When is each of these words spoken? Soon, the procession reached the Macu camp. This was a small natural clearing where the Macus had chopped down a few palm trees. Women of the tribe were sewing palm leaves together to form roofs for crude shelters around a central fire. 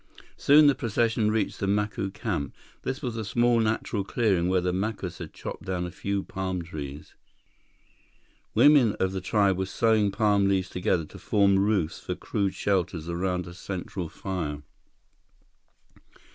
Soon, 0.35 0.65
the 0.65 0.73
procession 0.73 1.29
reached 1.29 1.59
the 1.59 1.67
Macu 1.67 2.09
camp. 2.11 2.55
This 2.81 3.03
was 3.03 3.17
a 3.17 3.23
small 3.23 3.59
natural 3.59 4.03
clearing 4.03 4.47
where 4.49 4.59
the 4.59 4.73
Macus 4.73 5.19
had 5.19 5.31
chopped 5.31 5.65
down 5.65 5.85
a 5.85 5.91
few 5.91 6.23
palm 6.23 6.63
trees. 6.63 7.13
Women 8.55 8.93
of 8.95 9.11
the 9.11 9.21
tribe 9.21 9.59
were 9.59 9.67
sewing 9.67 10.09
palm 10.09 10.47
leaves 10.49 10.69
together 10.69 11.05
to 11.05 11.19
form 11.19 11.59
roofs 11.59 11.99
for 11.99 12.15
crude 12.15 12.55
shelters 12.55 13.07
around 13.07 13.45
a 13.45 13.53
central 13.53 14.09
fire. 14.09 14.63